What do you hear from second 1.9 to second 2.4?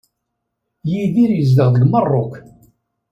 Meṛṛuk.